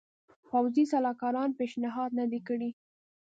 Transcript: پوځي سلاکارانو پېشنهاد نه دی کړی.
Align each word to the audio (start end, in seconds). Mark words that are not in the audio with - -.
پوځي 0.49 0.83
سلاکارانو 0.91 1.57
پېشنهاد 1.59 2.11
نه 2.19 2.25
دی 2.31 2.39
کړی. 2.47 2.69